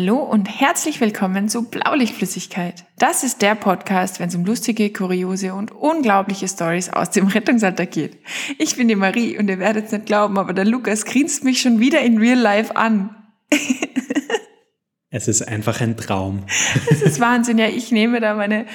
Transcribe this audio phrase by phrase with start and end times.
[0.00, 2.84] Hallo und herzlich willkommen zu Blaulichtflüssigkeit.
[3.00, 7.84] Das ist der Podcast, wenn es um lustige, kuriose und unglaubliche Stories aus dem Rettungsalter
[7.84, 8.16] geht.
[8.58, 11.60] Ich bin die Marie und ihr werdet es nicht glauben, aber der Lukas grinst mich
[11.60, 13.10] schon wieder in Real Life an.
[15.10, 16.44] es ist einfach ein Traum.
[16.88, 17.58] Es ist Wahnsinn.
[17.58, 18.66] Ja, ich nehme da meine,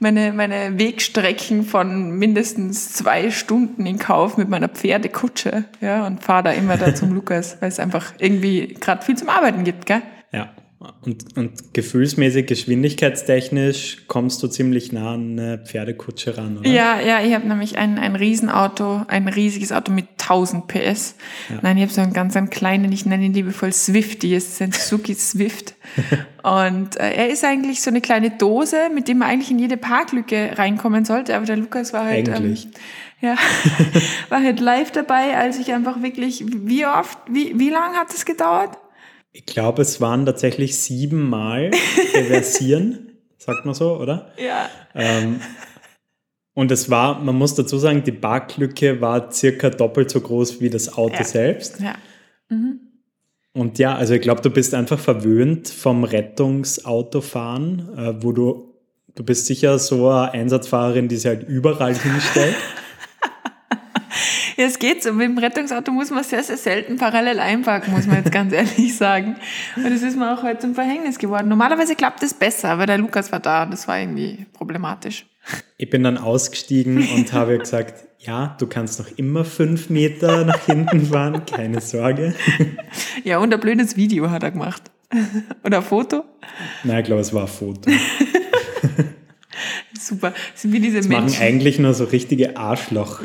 [0.00, 6.42] meine, meine Wegstrecken von mindestens zwei Stunden in Kauf mit meiner Pferdekutsche, ja, und fahre
[6.42, 10.02] da immer da zum Lukas, weil es einfach irgendwie gerade viel zum Arbeiten gibt, gell?
[10.32, 10.50] Ja,
[11.04, 16.68] und, und gefühlsmäßig, geschwindigkeitstechnisch kommst du ziemlich nah an eine Pferdekutsche ran, oder?
[16.68, 21.16] Ja, ja, ich habe nämlich ein, ein Riesenauto, ein riesiges Auto mit 1000 PS.
[21.50, 21.58] Ja.
[21.62, 24.62] Nein, ich habe so einen ganz einen kleinen, ich nenne ihn liebevoll Swifty, es ist
[24.62, 25.74] ein Suzuki Swift.
[26.42, 29.76] und äh, er ist eigentlich so eine kleine Dose, mit dem man eigentlich in jede
[29.76, 32.28] Parklücke reinkommen sollte, aber der Lukas war halt...
[32.28, 32.66] Eigentlich.
[32.66, 32.72] Ähm,
[33.22, 33.36] ja,
[34.30, 38.24] war halt live dabei, als ich einfach wirklich, wie oft, wie, wie lange hat es
[38.24, 38.76] gedauert?
[39.32, 41.70] Ich glaube, es waren tatsächlich siebenmal
[42.14, 44.30] reversieren, sagt man so, oder?
[44.36, 44.68] Ja.
[44.94, 45.40] Ähm,
[46.54, 50.68] und es war, man muss dazu sagen, die Parklücke war circa doppelt so groß wie
[50.68, 51.24] das Auto ja.
[51.24, 51.80] selbst.
[51.80, 51.94] Ja.
[52.50, 52.80] Mhm.
[53.54, 58.74] Und ja, also ich glaube, du bist einfach verwöhnt vom Rettungsautofahren, äh, wo du,
[59.14, 62.56] du bist sicher so eine Einsatzfahrerin, die sich halt überall hinstellt.
[64.56, 65.12] Ja, es geht so.
[65.12, 68.96] Mit dem Rettungsauto muss man sehr, sehr selten parallel einparken, muss man jetzt ganz ehrlich
[68.96, 69.36] sagen.
[69.76, 71.48] Und das ist mir auch heute zum Verhängnis geworden.
[71.48, 73.66] Normalerweise klappt es besser, aber der Lukas war da.
[73.66, 75.26] Das war irgendwie problematisch.
[75.76, 80.64] Ich bin dann ausgestiegen und habe gesagt, ja, du kannst noch immer fünf Meter nach
[80.66, 82.34] hinten fahren, keine Sorge.
[83.24, 84.82] Ja, und ein blödes Video hat er gemacht.
[85.64, 86.24] Oder ein Foto?
[86.82, 87.88] Nein, ich glaube, es war ein Foto.
[89.98, 90.32] Super.
[90.52, 91.26] Das sind wie diese das Menschen.
[91.26, 93.20] machen eigentlich nur so richtige Arschloch.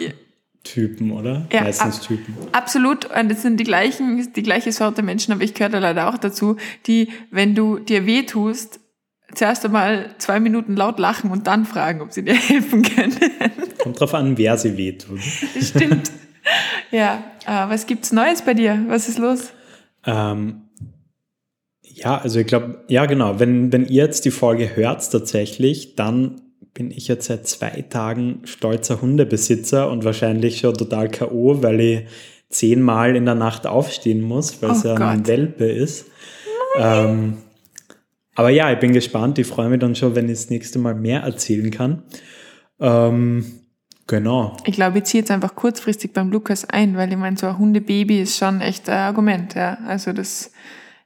[0.73, 1.47] Typen, oder?
[1.51, 2.17] Ja, Meistens ab.
[2.51, 3.05] Absolut.
[3.05, 6.17] Und es sind die gleichen, die gleiche Sorte Menschen, aber ich gehöre da leider auch
[6.17, 8.79] dazu, die, wenn du dir weh tust,
[9.33, 13.15] zuerst einmal zwei Minuten laut lachen und dann fragen, ob sie dir helfen können.
[13.77, 15.21] Kommt drauf an, wer sie weh tut.
[15.21, 16.11] Stimmt.
[16.91, 18.85] Ja, äh, was gibt's Neues bei dir?
[18.87, 19.51] Was ist los?
[20.05, 20.61] Ähm,
[21.81, 26.41] ja, also ich glaube, ja genau, wenn, wenn ihr jetzt die Folge hört tatsächlich, dann
[26.77, 32.05] bin ich jetzt seit zwei Tagen stolzer Hundebesitzer und wahrscheinlich schon total K.O., weil ich
[32.49, 36.05] zehnmal in der Nacht aufstehen muss, weil oh es ja ein Welpe ist.
[36.77, 37.37] Ähm,
[38.35, 39.39] aber ja, ich bin gespannt.
[39.39, 42.03] Ich freue mich dann schon, wenn ich das nächste Mal mehr erzählen kann.
[42.79, 43.43] Ähm,
[44.05, 44.55] genau.
[44.65, 47.57] Ich glaube, ich ziehe jetzt einfach kurzfristig beim Lukas ein, weil ich meine, so ein
[47.57, 49.55] Hundebaby ist schon echt ein Argument.
[49.55, 49.79] Ja.
[49.87, 50.51] Also das,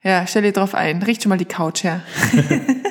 [0.04, 1.04] ja, stell dir drauf ein.
[1.04, 2.02] Richt schon mal die Couch her.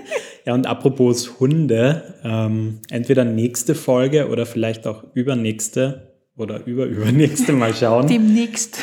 [0.46, 7.74] Ja, und apropos Hunde, ähm, entweder nächste Folge oder vielleicht auch übernächste oder überübernächste, mal
[7.74, 8.06] schauen.
[8.06, 8.78] Demnächst.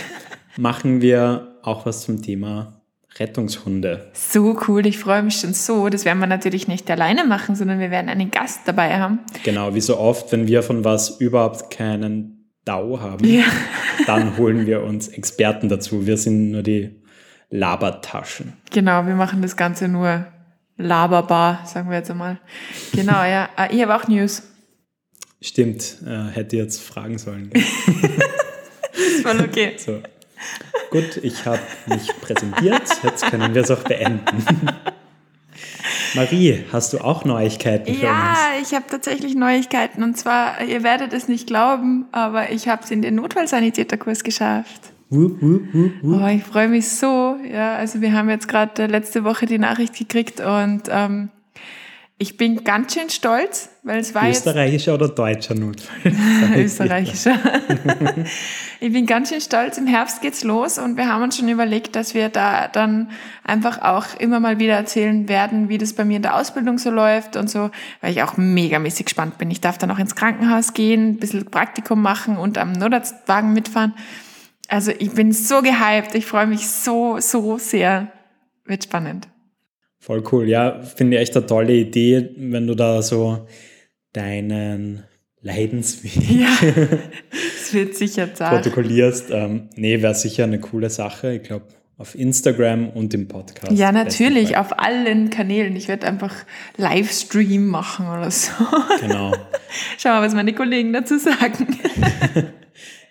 [0.57, 2.81] Machen wir auch was zum Thema
[3.17, 4.11] Rettungshunde.
[4.13, 5.89] So cool, ich freue mich schon so.
[5.89, 9.19] Das werden wir natürlich nicht alleine machen, sondern wir werden einen Gast dabei haben.
[9.43, 13.45] Genau, wie so oft, wenn wir von was überhaupt keinen Dau haben, ja.
[14.05, 16.05] dann holen wir uns Experten dazu.
[16.05, 17.01] Wir sind nur die
[17.49, 18.53] Labertaschen.
[18.71, 20.27] Genau, wir machen das Ganze nur
[20.77, 22.39] laberbar, sagen wir jetzt einmal.
[22.93, 23.49] Genau, ja.
[23.55, 24.43] Ah, ich habe auch News.
[25.41, 27.51] Stimmt, äh, hätte jetzt fragen sollen.
[28.93, 29.75] ist voll okay.
[29.77, 30.01] So.
[30.89, 32.83] Gut, ich habe mich präsentiert.
[33.03, 34.43] Jetzt können wir es auch beenden.
[36.15, 38.39] Marie, hast du auch Neuigkeiten für ja, uns?
[38.39, 40.03] Ja, ich habe tatsächlich Neuigkeiten.
[40.03, 44.93] Und zwar, ihr werdet es nicht glauben, aber ich habe es in den Notfallsanitäterkurs geschafft.
[45.09, 47.37] Wup, wup, wup, oh, ich freue mich so.
[47.49, 51.29] Ja, also wir haben jetzt gerade letzte Woche die Nachricht gekriegt und ähm,
[52.19, 56.11] ich bin ganz schön stolz, weil es war Österreichischer oder deutscher Notfall?
[56.57, 57.37] Österreichischer.
[58.79, 59.77] ich bin ganz schön stolz.
[59.77, 63.11] Im Herbst geht's los und wir haben uns schon überlegt, dass wir da dann
[63.43, 66.89] einfach auch immer mal wieder erzählen werden, wie das bei mir in der Ausbildung so
[66.89, 67.69] läuft und so,
[68.01, 69.51] weil ich auch megamäßig gespannt bin.
[69.51, 73.93] Ich darf dann auch ins Krankenhaus gehen, ein bisschen Praktikum machen und am Notarztwagen mitfahren.
[74.67, 78.11] Also ich bin so gehypt, ich freue mich so, so sehr.
[78.65, 79.29] Wird spannend.
[79.99, 80.47] Voll cool.
[80.47, 83.47] Ja, finde ich echt eine tolle Idee, wenn du da so
[84.13, 85.03] deinen
[85.41, 86.49] Leidensweg ja,
[87.31, 88.63] das wird sicher zart.
[88.63, 89.31] protokollierst.
[89.31, 91.33] Ähm, nee, wäre sicher eine coole Sache.
[91.35, 91.67] Ich glaube,
[91.97, 93.71] auf Instagram und im Podcast.
[93.71, 95.75] Ja, natürlich, auf allen Kanälen.
[95.75, 96.33] Ich werde einfach
[96.77, 98.51] Livestream machen oder so.
[99.01, 99.33] Genau.
[99.97, 101.67] Schau mal, was meine Kollegen dazu sagen.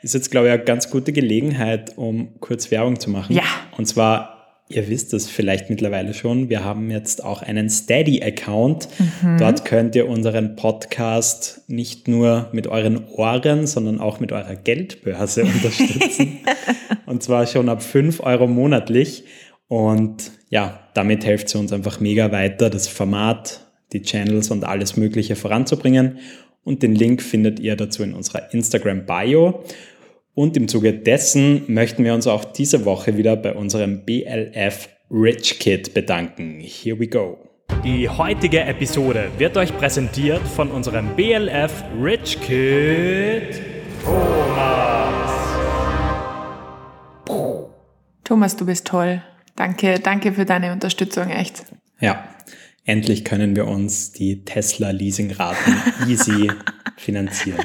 [0.07, 3.35] ist jetzt, glaube ich, eine ganz gute Gelegenheit, um kurz Werbung zu machen.
[3.35, 3.43] Ja.
[3.77, 8.89] Und zwar, ihr wisst es vielleicht mittlerweile schon, wir haben jetzt auch einen Steady-Account.
[9.23, 9.39] Mhm.
[9.39, 15.43] Dort könnt ihr unseren Podcast nicht nur mit euren Ohren, sondern auch mit eurer Geldbörse
[15.45, 16.39] unterstützen.
[17.07, 19.25] Und zwar schon ab 5 Euro monatlich.
[19.67, 24.97] Und ja, damit hilft sie uns einfach mega weiter, das Format, die Channels und alles
[24.97, 26.19] Mögliche voranzubringen.
[26.63, 29.65] Und den Link findet ihr dazu in unserer Instagram-Bio.
[30.37, 35.59] Und im Zuge dessen möchten wir uns auch diese Woche wieder bei unserem BLF Rich
[35.61, 36.61] Kid bedanken.
[36.61, 37.39] Here we go.
[37.83, 41.73] Die heutige Episode wird euch präsentiert von unserem BLF
[42.03, 43.63] Rich Kid
[44.05, 45.33] Thomas.
[48.23, 49.23] Thomas, du bist toll.
[49.55, 51.65] Danke, danke für deine Unterstützung, echt.
[51.99, 52.29] Ja,
[52.85, 56.51] endlich können wir uns die Tesla-Leasingraten easy
[56.99, 57.65] finanzieren.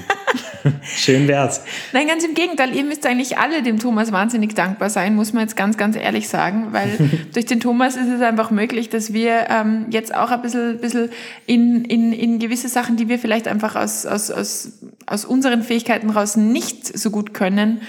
[0.83, 1.63] Schön wär's.
[1.93, 2.75] Nein, ganz im Gegenteil.
[2.75, 6.27] Ihr müsst eigentlich alle dem Thomas wahnsinnig dankbar sein, muss man jetzt ganz, ganz ehrlich
[6.29, 10.41] sagen, weil durch den Thomas ist es einfach möglich, dass wir ähm, jetzt auch ein
[10.41, 11.09] bisschen, bisschen
[11.45, 16.09] in, in, in gewisse Sachen, die wir vielleicht einfach aus, aus, aus, aus unseren Fähigkeiten
[16.09, 17.81] raus nicht so gut können,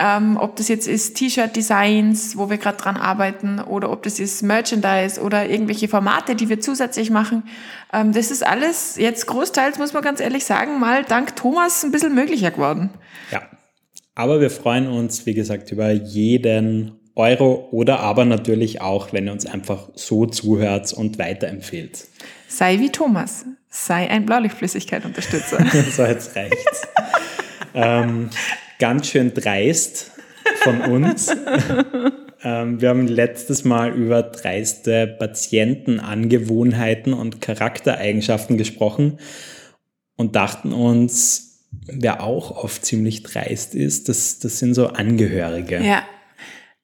[0.00, 4.42] ähm, ob das jetzt ist T-Shirt-Designs, wo wir gerade dran arbeiten, oder ob das ist
[4.42, 7.42] Merchandise oder irgendwelche Formate, die wir zusätzlich machen.
[7.92, 11.90] Ähm, das ist alles jetzt großteils, muss man ganz ehrlich sagen, mal dank Thomas ein
[11.90, 12.90] bisschen möglicher geworden.
[13.30, 13.42] Ja,
[14.14, 19.32] aber wir freuen uns, wie gesagt, über jeden Euro oder aber natürlich auch, wenn ihr
[19.32, 22.06] uns einfach so zuhört und weiterempfehlt.
[22.48, 23.44] Sei wie Thomas.
[23.68, 25.64] Sei ein Blaulichtflüssigkeit-Unterstützer.
[25.92, 26.88] so, jetzt reicht's.
[27.74, 28.30] ähm,
[28.80, 30.10] ganz schön dreist
[30.62, 31.32] von uns.
[32.42, 39.20] ähm, wir haben letztes Mal über dreiste Patientenangewohnheiten und Charaktereigenschaften gesprochen
[40.16, 45.80] und dachten uns, wer auch oft ziemlich dreist ist, das, das sind so Angehörige.
[45.80, 46.02] Ja.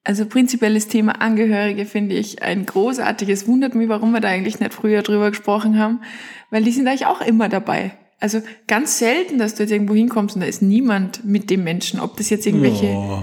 [0.04, 3.48] Also prinzipielles Thema Angehörige finde ich ein großartiges.
[3.48, 6.02] Wundert mich, warum wir da eigentlich nicht früher drüber gesprochen haben,
[6.50, 10.36] weil die sind eigentlich auch immer dabei also ganz selten, dass du jetzt irgendwo hinkommst
[10.36, 12.00] und da ist niemand mit dem Menschen.
[12.00, 12.86] Ob das jetzt irgendwelche.
[12.86, 13.22] Oh.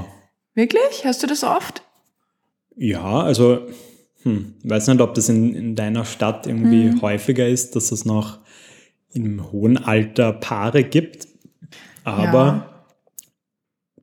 [0.56, 1.04] Wirklich?
[1.04, 1.84] Hast du das oft?
[2.76, 3.68] Ja, also
[4.24, 7.02] hm, weiß nicht, ob das in, in deiner Stadt irgendwie hm.
[7.02, 8.40] häufiger ist, dass es noch
[9.12, 11.28] im hohen Alter Paare gibt.
[12.04, 12.86] Aber ja.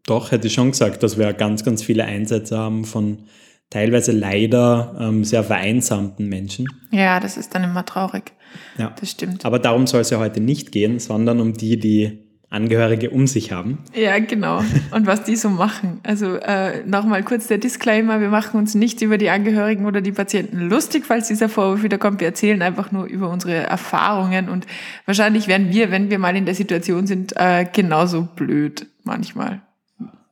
[0.06, 3.24] doch hätte ich schon gesagt, dass wir ganz, ganz viele Einsätze haben von
[3.70, 6.68] teilweise leider ähm, sehr vereinsamten Menschen.
[6.90, 8.32] Ja, das ist dann immer traurig.
[8.78, 8.94] Ja.
[8.98, 9.44] Das stimmt.
[9.44, 12.18] Aber darum soll es ja heute nicht gehen, sondern um die, die
[12.50, 13.78] Angehörige um sich haben.
[13.94, 14.58] Ja, genau.
[14.90, 16.00] Und was die so machen.
[16.02, 20.10] Also äh, nochmal kurz der Disclaimer, wir machen uns nicht über die Angehörigen oder die
[20.10, 22.18] Patienten lustig, falls dieser Vorwurf wieder kommt.
[22.18, 24.66] Wir erzählen einfach nur über unsere Erfahrungen und
[25.06, 29.62] wahrscheinlich werden wir, wenn wir mal in der Situation sind, äh, genauso blöd manchmal.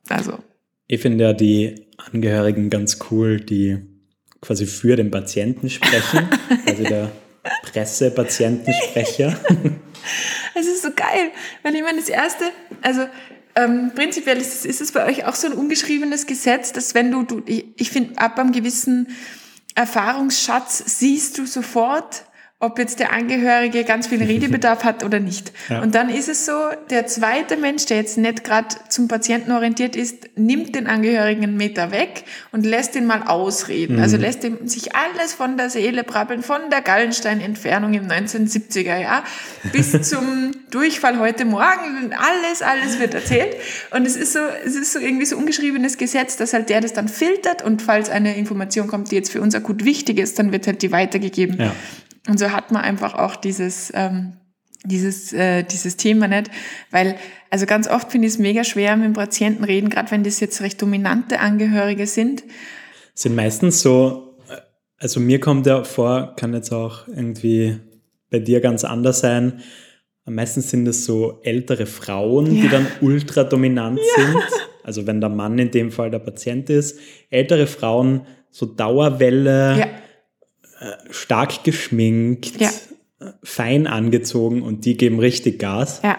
[0.09, 0.39] Also.
[0.87, 3.77] Ich finde ja die Angehörigen ganz cool, die
[4.41, 6.27] quasi für den Patienten sprechen.
[6.65, 7.11] also der
[7.63, 9.39] Pressepatientensprecher.
[10.55, 11.31] Es ist so geil,
[11.61, 12.45] weil ich meine, das Erste,
[12.81, 13.05] also
[13.55, 17.11] ähm, prinzipiell ist es, ist es bei euch auch so ein ungeschriebenes Gesetz, dass wenn
[17.11, 19.07] du, du ich, ich finde, ab einem gewissen
[19.75, 22.23] Erfahrungsschatz siehst du sofort,
[22.61, 25.53] ob jetzt der Angehörige ganz viel Redebedarf hat oder nicht.
[25.69, 25.81] Ja.
[25.81, 26.53] Und dann ist es so,
[26.89, 31.57] der zweite Mensch, der jetzt nicht gerade zum Patienten orientiert ist, nimmt den Angehörigen einen
[31.57, 33.95] Meter weg und lässt ihn mal ausreden.
[33.95, 34.01] Mhm.
[34.01, 39.23] Also lässt ihm sich alles von der Seele brabbeln, von der Gallenstein-Entfernung im 1970er Jahr
[39.71, 42.13] bis zum Durchfall heute Morgen.
[42.13, 43.55] Alles, alles wird erzählt.
[43.91, 46.91] Und es ist so, es ist so irgendwie so ungeschriebenes Gesetz, dass halt der das
[46.91, 50.51] dann filtert und falls eine Information kommt, die jetzt für uns akut wichtig ist, dann
[50.51, 51.57] wird halt die weitergegeben.
[51.57, 51.73] Ja.
[52.27, 54.33] Und so hat man einfach auch dieses, ähm,
[54.85, 56.49] dieses, äh, dieses Thema nicht,
[56.91, 57.15] weil,
[57.49, 60.39] also ganz oft finde ich es mega schwer, mit dem Patienten reden, gerade wenn das
[60.39, 62.43] jetzt recht dominante Angehörige sind.
[63.13, 64.37] Sind meistens so,
[64.97, 67.77] also mir kommt ja vor, kann jetzt auch irgendwie
[68.29, 69.61] bei dir ganz anders sein,
[70.25, 72.61] meistens sind es so ältere Frauen, ja.
[72.61, 74.23] die dann ultra dominant ja.
[74.23, 74.43] sind.
[74.83, 76.99] Also wenn der Mann in dem Fall der Patient ist,
[77.29, 79.87] ältere Frauen, so Dauerwelle, ja
[81.09, 82.69] stark geschminkt, ja.
[83.43, 86.01] fein angezogen und die geben richtig Gas.
[86.03, 86.17] Ja.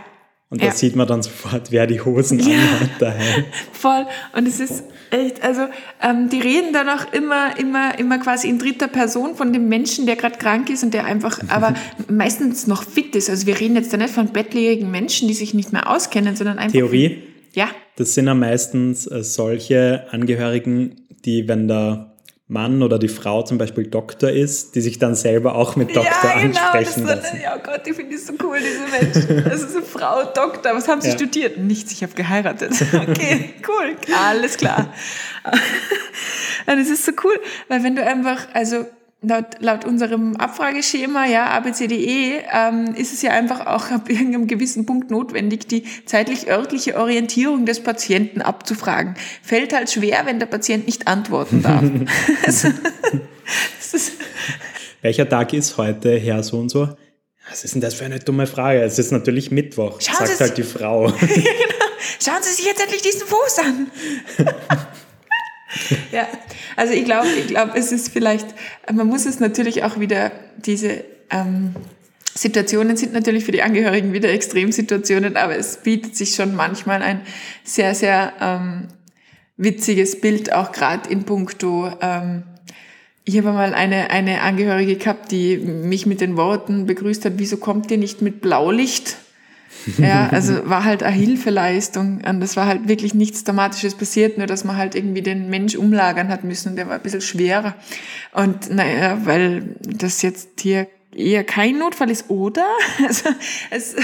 [0.50, 0.72] Und da ja.
[0.72, 2.56] sieht man dann sofort, wer die Hosen ja.
[2.56, 3.44] anhat daheim.
[3.72, 4.04] Voll.
[4.36, 5.62] Und es ist echt, also
[6.02, 10.06] ähm, die reden dann auch immer, immer, immer quasi in dritter Person von dem Menschen,
[10.06, 11.74] der gerade krank ist und der einfach, aber
[12.08, 13.30] meistens noch fit ist.
[13.30, 16.58] Also wir reden jetzt da nicht von bettlägerigen Menschen, die sich nicht mehr auskennen, sondern
[16.58, 16.72] einfach.
[16.72, 17.22] Theorie?
[17.52, 17.68] Ja.
[17.94, 22.09] Das sind ja meistens äh, solche Angehörigen, die, wenn der
[22.50, 26.10] Mann oder die Frau zum Beispiel Doktor ist, die sich dann selber auch mit Doktor
[26.24, 27.40] ja, genau, ansprechen das lassen.
[27.40, 29.44] Ja, oh Gott, ich finde das so cool, diese Menschen.
[29.48, 30.74] Das ist eine Frau, Doktor.
[30.74, 31.14] Was haben Sie ja.
[31.14, 31.58] studiert?
[31.58, 32.72] Nichts, ich habe geheiratet.
[33.10, 34.92] Okay, cool, alles klar.
[36.66, 37.38] Und es ist so cool,
[37.68, 38.84] weil wenn du einfach, also
[39.22, 44.86] laut, laut unserem Abfrageschema, ja, ABCDE, ähm, ist es ja einfach auch ab irgendeinem gewissen
[44.86, 49.14] Punkt notwendig, die zeitlich-örtliche Orientierung des Patienten abzufragen.
[49.42, 51.82] Fällt halt schwer, wenn der Patient nicht antworten darf.
[52.46, 52.68] also,
[55.02, 56.88] Welcher Tag ist heute, Herr so und so?
[57.48, 58.82] Was ist denn das für eine dumme Frage?
[58.82, 61.06] Es ist natürlich Mittwoch, Schauen sagt halt die Frau.
[61.20, 61.34] genau.
[62.22, 63.90] Schauen Sie sich jetzt endlich diesen Fuß an.
[66.12, 66.26] ja,
[66.76, 68.46] also ich glaube, ich glaube, es ist vielleicht,
[68.92, 71.74] man muss es natürlich auch wieder, diese ähm,
[72.34, 77.20] Situationen sind natürlich für die Angehörigen wieder Extremsituationen, aber es bietet sich schon manchmal ein
[77.64, 78.88] sehr, sehr ähm,
[79.56, 82.44] witziges Bild, auch gerade in puncto, ähm,
[83.24, 87.58] ich habe mal eine, eine Angehörige gehabt, die mich mit den Worten begrüßt hat, wieso
[87.58, 89.18] kommt ihr nicht mit Blaulicht?
[89.98, 94.46] Ja, also war halt eine Hilfeleistung und das war halt wirklich nichts Dramatisches passiert, nur
[94.46, 97.74] dass man halt irgendwie den Mensch umlagern hat müssen und der war ein bisschen schwerer.
[98.32, 102.66] Und naja, weil das jetzt hier eher kein Notfall ist, oder?
[103.06, 103.30] Also,
[103.70, 103.96] es,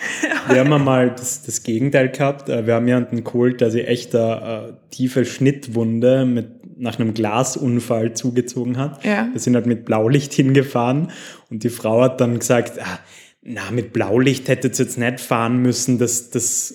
[0.48, 2.48] Wir haben mal das, das Gegenteil gehabt.
[2.48, 7.14] Äh, Wir haben jemanden geholt, der sich echt eine äh, tiefe Schnittwunde mit, nach einem
[7.14, 9.04] Glasunfall zugezogen hat.
[9.04, 9.28] Ja.
[9.32, 11.10] Wir sind halt mit Blaulicht hingefahren
[11.50, 12.98] und die Frau hat dann gesagt, ah,
[13.42, 16.74] na, mit Blaulicht hättet ihr jetzt nicht fahren müssen, das, das,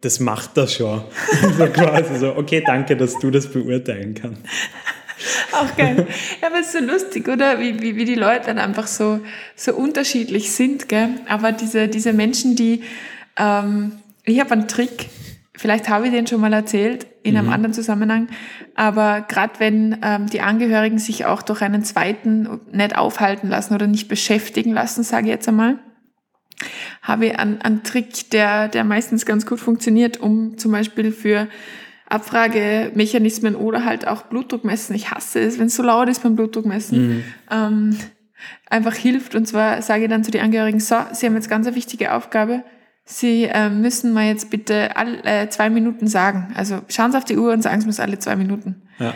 [0.00, 1.02] das macht das schon.
[1.58, 4.42] so quasi so, okay, danke, dass du das beurteilen kannst.
[5.52, 6.06] Auch geil.
[6.40, 7.60] Ja, aber es ist so lustig, oder?
[7.60, 9.20] Wie, wie, wie die Leute dann einfach so,
[9.56, 11.10] so unterschiedlich sind, gell?
[11.28, 12.82] Aber diese, diese Menschen, die,
[13.36, 13.92] ähm,
[14.24, 15.08] ich habe einen Trick,
[15.56, 18.28] vielleicht habe ich den schon mal erzählt, in einem anderen Zusammenhang,
[18.74, 23.86] aber gerade wenn ähm, die Angehörigen sich auch durch einen zweiten nicht aufhalten lassen oder
[23.86, 25.78] nicht beschäftigen lassen, sage ich jetzt einmal,
[27.02, 31.48] habe ich einen, einen Trick, der, der meistens ganz gut funktioniert, um zum Beispiel für
[32.08, 34.94] Abfragemechanismen oder halt auch Blutdruck messen.
[34.94, 37.24] Ich hasse es, wenn es so laut ist beim Blutdruckmessen.
[37.50, 37.96] Ähm,
[38.68, 39.34] einfach hilft.
[39.34, 42.12] Und zwar sage ich dann zu den Angehörigen, so, Sie haben jetzt ganz eine wichtige
[42.12, 42.62] Aufgabe.
[43.04, 46.52] Sie äh, müssen mir jetzt bitte alle äh, zwei Minuten sagen.
[46.54, 48.82] Also schauen Sie auf die Uhr und sagen Sie mir es alle zwei Minuten.
[48.98, 49.14] Ja.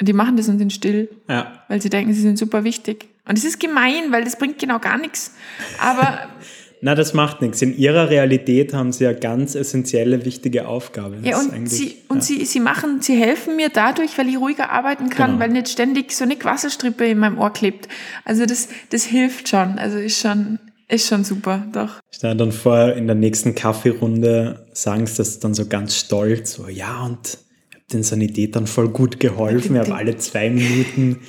[0.00, 1.64] Und die machen das und sind still, Ja.
[1.68, 3.08] weil sie denken, sie sind super wichtig.
[3.26, 5.34] Und es ist gemein, weil das bringt genau gar nichts.
[5.80, 6.28] Aber
[6.82, 7.62] Na, das macht nichts.
[7.62, 11.16] In ihrer Realität haben sie ja ganz essentielle, wichtige Aufgabe.
[11.16, 12.22] Das Ja, und, sie, und ja.
[12.22, 15.40] sie, sie machen, sie helfen mir dadurch, weil ich ruhiger arbeiten kann, Genau.
[15.40, 17.88] weil nicht ständig so eine Quasselstrippe in meinem Ohr klebt.
[18.24, 19.78] Also das, das hilft schon.
[19.78, 22.00] Also ist schon, ist schon super, doch.
[22.10, 26.68] Stell dann vor, in der nächsten Kaffeerunde sagen sie das dann so ganz stolz, so,
[26.68, 27.38] ja, und
[27.70, 31.20] ich habe den Sanitätern voll gut geholfen, ich habe alle zwei Minuten.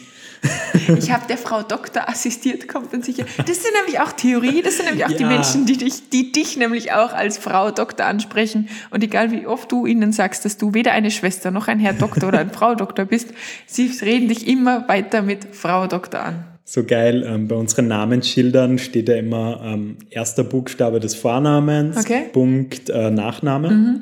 [0.98, 3.26] Ich habe der Frau Doktor assistiert, kommt dann sicher.
[3.46, 5.28] Das sind nämlich auch Theorie, das sind nämlich auch die Ja.
[5.28, 8.70] Menschen, die dich, die dich nämlich auch als Frau Doktor ansprechen.
[8.90, 11.94] Und egal wie oft du ihnen sagst, dass du weder eine Schwester noch ein Herr
[11.94, 13.30] Doktor oder ein Frau Doktor bist,
[13.66, 16.46] sie reden dich immer weiter mit Frau Doktor an.
[16.64, 22.26] So geil, ähm, bei unseren Namensschildern steht ja immer ähm, erster Buchstabe des Vornamens, Okay.
[22.32, 24.02] Punkt, äh, Nachname.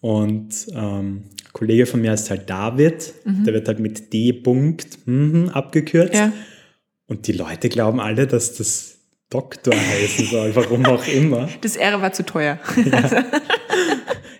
[0.00, 1.22] Und ähm,
[1.54, 4.32] Kollege von mir ist halt David, der wird halt mit D.
[4.32, 6.12] Punkt mhm, abgekürzt.
[6.14, 6.32] Ja.
[7.06, 8.98] Und die Leute glauben alle, dass das
[9.30, 11.48] Doktor heißen soll, warum auch immer.
[11.60, 12.58] Das R war zu teuer.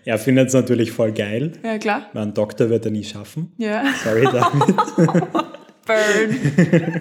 [0.07, 2.11] Er findet es natürlich voll geil, Ja, klar.
[2.13, 3.53] weil einen Doktor wird er nie schaffen.
[3.57, 3.85] Ja.
[4.05, 4.77] Sorry, David.
[5.87, 7.01] Burn.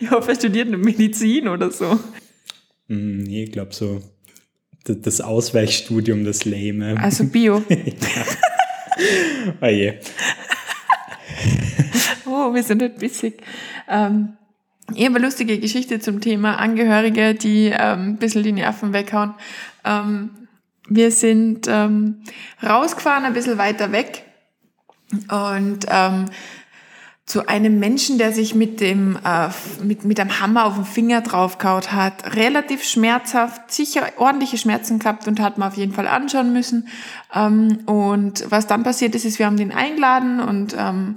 [0.00, 1.98] Ich hoffe, er studiert eine Medizin oder so.
[2.88, 4.00] Hm, nee, ich glaube so
[4.84, 6.96] das Ausweichstudium, das Lame.
[6.98, 7.62] Also Bio.
[9.60, 9.94] Oh je.
[12.28, 13.40] Oh, wir sind halt bissig.
[13.88, 14.36] Ähm,
[14.94, 19.34] ich habe lustige Geschichte zum Thema Angehörige, die ähm, ein bisschen die Nerven weghauen.
[19.84, 20.30] Ähm,
[20.88, 22.22] wir sind ähm,
[22.62, 24.24] rausgefahren, ein bisschen weiter weg
[25.30, 26.26] und ähm,
[27.26, 29.48] zu einem Menschen, der sich mit dem äh,
[29.82, 35.26] mit, mit einem Hammer auf den Finger draufgehaut hat, relativ schmerzhaft, sicher ordentliche Schmerzen gehabt
[35.26, 36.86] und hat man auf jeden Fall anschauen müssen.
[37.34, 41.16] Ähm, und was dann passiert ist, ist, wir haben den eingeladen und ähm,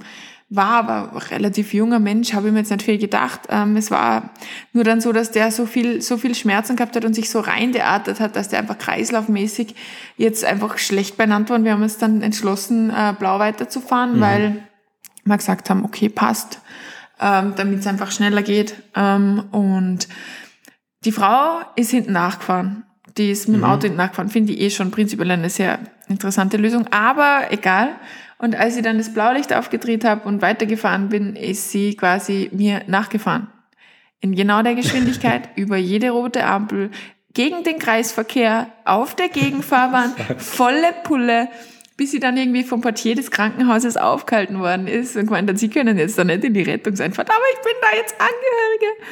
[0.50, 3.42] war aber relativ junger Mensch, habe ich mir jetzt nicht viel gedacht.
[3.50, 4.32] Ähm, es war
[4.74, 7.40] nur dann so, dass der so viel, so viel Schmerzen gehabt hat und sich so
[7.40, 9.76] reingeartet hat, dass der einfach kreislaufmäßig
[10.18, 11.58] jetzt einfach schlecht beieinander war.
[11.58, 14.64] Und wir haben uns dann entschlossen, äh, blau weiterzufahren, weil
[15.26, 16.60] wir gesagt haben, okay, passt,
[17.20, 18.76] ähm, damit es einfach schneller geht.
[18.96, 20.08] Ähm, und
[21.06, 22.84] die Frau ist hinten nachgefahren.
[23.18, 24.30] Die ist mit dem Auto hinten nachgefahren.
[24.30, 26.88] Finde ich eh schon prinzipiell eine sehr interessante Lösung.
[26.88, 27.96] Aber egal.
[28.38, 32.84] Und als ich dann das Blaulicht aufgedreht habe und weitergefahren bin, ist sie quasi mir
[32.88, 33.48] nachgefahren.
[34.22, 36.92] In genau der Geschwindigkeit, über jede rote Ampel,
[37.34, 41.50] gegen den Kreisverkehr, auf der Gegenfahrbahn, volle Pulle,
[42.00, 45.70] bis sie dann irgendwie vom Portier des Krankenhauses aufgehalten worden ist und gemeint hat, sie
[45.70, 49.04] können jetzt da nicht in die Rettungseinfahrt, aber ich bin da jetzt Angehörige.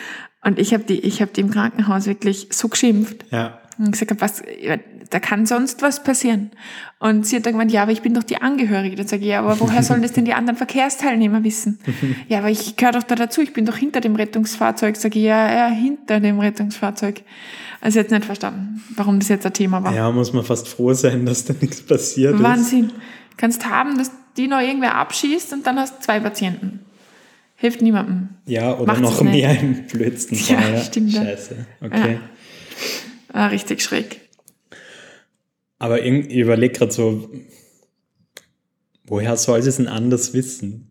[0.45, 3.25] Und ich habe die, ich habe die im Krankenhaus wirklich so geschimpft.
[3.29, 3.59] Ja.
[3.77, 4.41] Und ich gesagt, was,
[5.09, 6.51] da kann sonst was passieren.
[6.99, 8.95] Und sie hat dann gemeint, ja, aber ich bin doch die Angehörige.
[8.95, 11.79] Dann sage ich, ja, aber woher sollen das denn die anderen Verkehrsteilnehmer wissen?
[12.27, 14.95] ja, aber ich gehöre doch da dazu, ich bin doch hinter dem Rettungsfahrzeug.
[14.95, 17.21] Sage ich, ja, ja, hinter dem Rettungsfahrzeug.
[17.81, 19.93] Also jetzt nicht verstanden, warum das jetzt ein Thema war.
[19.93, 22.43] Ja, muss man fast froh sein, dass da nichts passiert ist.
[22.43, 22.91] Wahnsinn.
[23.37, 26.79] Kannst haben, dass die noch irgendwer abschießt und dann hast du zwei Patienten.
[27.55, 28.29] Hilft niemandem.
[28.45, 30.73] Ja, oder Macht's noch mehr im blödsten Fall.
[30.73, 31.13] Ja, stimmt.
[31.13, 31.55] Scheiße.
[31.81, 32.13] Okay.
[32.13, 32.19] Ja.
[33.37, 34.19] Ah, richtig schräg.
[35.77, 37.29] Aber ich überlege gerade so,
[39.03, 40.89] woher soll sie es denn anders wissen?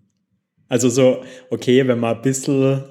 [0.68, 2.84] Also so, okay, wenn man ein bisschen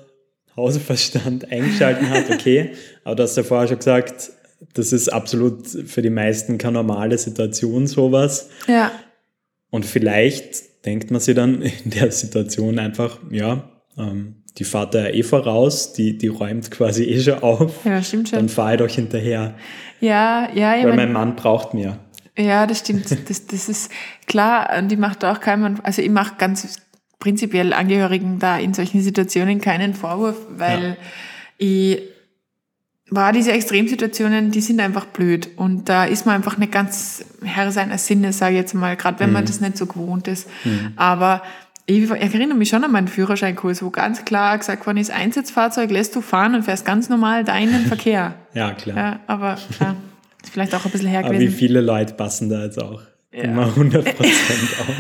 [0.58, 2.74] Hausverstand eingeschalten hat, okay,
[3.06, 4.34] aber du hast ja vorher schon gesagt,
[4.74, 8.50] das ist absolut für die meisten keine normale Situation, sowas.
[8.68, 8.92] Ja.
[9.70, 15.08] Und vielleicht denkt man sich dann in der Situation einfach, ja, ähm, die fahrt da
[15.08, 17.86] eh voraus, die, die räumt quasi eh schon auf.
[17.86, 18.40] Ja, stimmt schon.
[18.40, 19.56] Dann fahre ich doch hinterher.
[20.00, 20.86] Ja, ja, ja.
[20.86, 21.98] Weil mein Mann braucht mir.
[22.38, 23.10] Ja, das stimmt.
[23.30, 23.92] Das, das ist
[24.28, 24.78] klar.
[24.78, 26.80] Und ich mache da auch keinen, also ich mache ganz
[27.20, 30.96] prinzipiell Angehörigen da in solchen Situationen keinen Vorwurf, weil ja.
[31.58, 32.02] ich
[33.10, 35.50] war diese Extremsituationen, die sind einfach blöd.
[35.56, 39.20] Und da ist man einfach nicht ganz Herr seiner Sinne, sage ich jetzt mal, gerade
[39.20, 39.48] wenn man mhm.
[39.48, 40.48] das nicht so gewohnt ist.
[40.64, 40.94] Mhm.
[40.96, 41.42] Aber
[41.88, 46.16] ich erinnere mich schon an meinen Führerscheinkurs, wo ganz klar gesagt worden ist, Einsatzfahrzeug lässt
[46.16, 48.36] du fahren und fährst ganz normal deinen Verkehr.
[48.54, 48.98] ja, klar.
[48.98, 49.96] Ja, aber klar,
[50.44, 51.36] ist vielleicht auch ein bisschen her gewesen.
[51.36, 53.02] Aber wie viele Leute passen da jetzt auch
[53.32, 53.44] ja.
[53.44, 54.96] immer 100 Prozent auf.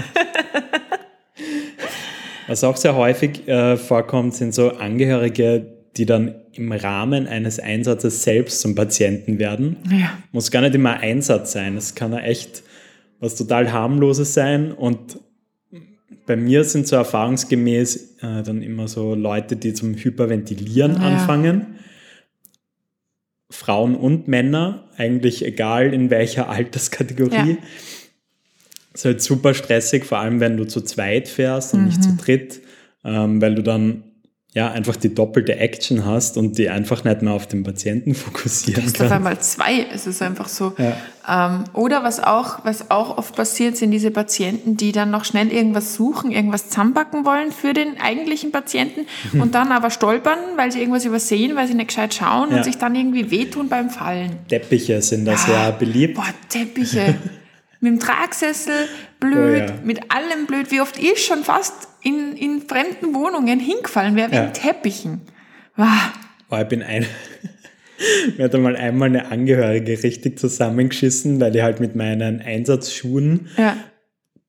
[2.47, 5.65] Was auch sehr häufig äh, vorkommt, sind so Angehörige,
[5.97, 9.77] die dann im Rahmen eines Einsatzes selbst zum Patienten werden.
[9.89, 10.11] Ja.
[10.31, 11.75] Muss gar nicht immer Einsatz sein.
[11.75, 12.61] Es kann ja echt
[13.19, 15.17] was total harmloses sein und
[16.25, 20.99] bei mir sind so erfahrungsgemäß äh, dann immer so Leute, die zum Hyperventilieren ja.
[20.99, 21.75] anfangen.
[23.51, 27.51] Frauen und Männer, eigentlich egal in welcher Alterskategorie.
[27.51, 27.57] Ja.
[28.93, 31.85] Ist halt super stressig, vor allem wenn du zu zweit fährst und mhm.
[31.87, 32.17] nicht zu mhm.
[32.17, 32.61] dritt,
[33.03, 34.03] ähm, weil du dann
[34.55, 38.83] ja, einfach die doppelte Action hast und die einfach nicht mehr auf den Patienten fokussieren
[38.83, 39.01] kannst.
[39.01, 40.73] auf einmal zwei, es ist einfach so.
[40.77, 40.95] Ja.
[41.27, 45.51] Ähm, oder was auch, was auch oft passiert, sind diese Patienten, die dann noch schnell
[45.51, 49.01] irgendwas suchen, irgendwas zusammenbacken wollen für den eigentlichen Patienten
[49.33, 49.41] mhm.
[49.41, 52.57] und dann aber stolpern, weil sie irgendwas übersehen, weil sie nicht gescheit schauen ja.
[52.57, 54.37] und sich dann irgendwie wehtun beim Fallen.
[54.47, 56.15] Teppiche sind das ja, ja beliebt.
[56.15, 57.15] Boah, Teppiche.
[57.81, 58.87] mit dem Tragsessel
[59.19, 60.71] blöd, oh, mit allem blöd.
[60.71, 61.73] Wie oft ich schon fast
[62.05, 64.49] in, in fremden Wohnungen hingefallen wäre wegen ja.
[64.51, 65.21] Teppichen.
[65.75, 65.87] Wow.
[66.49, 67.05] Oh, ich bin ein.
[68.37, 73.75] Mir hat einmal einmal eine Angehörige richtig zusammengeschissen, weil ich halt mit meinen Einsatzschuhen ja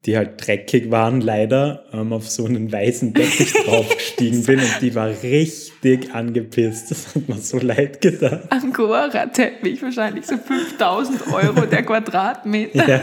[0.06, 4.94] die halt dreckig waren, leider ähm, auf so einen weißen Teppich draufgestiegen bin und die
[4.94, 6.92] war richtig angepisst.
[6.92, 8.42] Das hat mir so leid getan.
[8.50, 12.88] Angora-Teppich, wahrscheinlich so 5000 Euro der Quadratmeter.
[12.88, 13.00] Ja.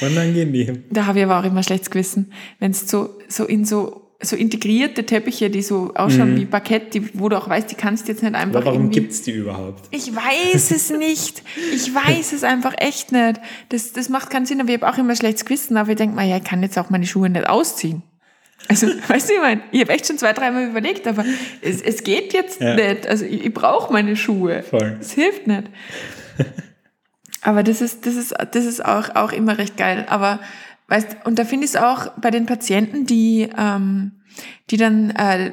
[0.00, 0.84] Unangenehm.
[0.90, 4.36] Da habe ich aber auch immer schlechtes Gewissen, wenn es so, so in so so
[4.36, 6.36] integrierte Teppiche, die so ausschauen mhm.
[6.38, 8.60] wie Parkett, die, wo du auch weißt, die kannst du jetzt nicht einfach.
[8.60, 9.84] Aber warum gibt es die überhaupt?
[9.90, 11.42] Ich weiß es nicht.
[11.74, 13.40] Ich weiß es einfach echt nicht.
[13.68, 16.16] Das, das macht keinen Sinn, aber ich habe auch immer schlechtes Gewissen, aber ich denke
[16.16, 18.02] mal, ja, ich kann jetzt auch meine Schuhe nicht ausziehen.
[18.68, 21.24] Also, weißt du, ich meine, ich habe echt schon zwei, dreimal überlegt, aber
[21.60, 22.74] es, es geht jetzt ja.
[22.74, 23.06] nicht.
[23.06, 24.62] Also, ich, ich brauche meine Schuhe.
[24.62, 24.96] Voll.
[25.00, 25.64] Es hilft nicht.
[27.46, 30.04] aber das ist, das ist, das ist auch, auch immer recht geil.
[30.08, 30.40] Aber
[30.88, 34.12] Weißt, und da finde ich es auch bei den Patienten, die, ähm,
[34.70, 35.52] die dann äh,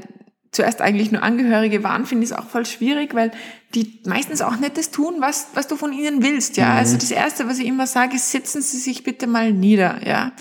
[0.51, 3.31] zuerst eigentlich nur Angehörige waren, finde ich es auch voll schwierig, weil
[3.73, 6.57] die meistens auch nicht das tun, was, was du von ihnen willst.
[6.57, 6.77] Ja, mhm.
[6.77, 10.05] also das Erste, was ich immer sage, ist, setzen Sie sich bitte mal nieder.
[10.05, 10.33] Ja,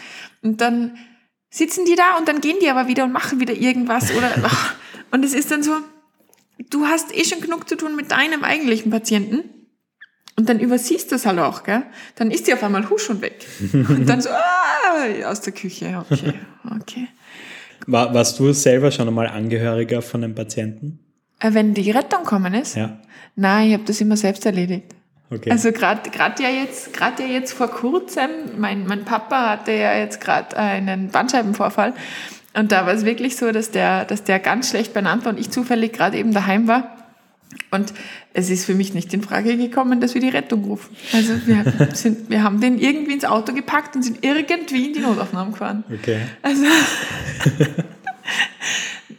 [0.42, 0.98] und dann
[1.48, 4.30] sitzen die da und dann gehen die aber wieder und machen wieder irgendwas oder
[5.10, 5.72] und es ist dann so,
[6.68, 9.61] du hast eh schon genug zu tun mit deinem eigentlichen Patienten
[10.36, 11.82] und dann übersiehst du es halt auch, gell?
[12.14, 13.46] Dann ist die auf einmal husch und weg.
[13.72, 16.34] Und dann so, ah, aus der Küche, okay,
[16.80, 17.08] okay.
[17.86, 21.00] War, warst du selber schon einmal Angehöriger von einem Patienten?
[21.40, 22.76] Äh, wenn die Rettung kommen ist?
[22.76, 22.98] Ja.
[23.36, 24.94] Nein, ich habe das immer selbst erledigt.
[25.30, 25.50] Okay.
[25.50, 29.94] Also gerade gerade ja jetzt gerade ja jetzt vor kurzem, mein mein Papa hatte ja
[29.94, 31.94] jetzt gerade einen Bandscheibenvorfall
[32.54, 35.40] und da war es wirklich so, dass der dass der ganz schlecht benannt war und
[35.40, 37.01] ich zufällig gerade eben daheim war
[37.70, 37.92] und
[38.34, 40.94] es ist für mich nicht in Frage gekommen, dass wir die Rettung rufen.
[41.12, 45.00] Also wir, sind, wir haben den irgendwie ins Auto gepackt und sind irgendwie in die
[45.00, 45.84] Notaufnahme gefahren.
[45.92, 46.20] Okay.
[46.42, 46.64] Also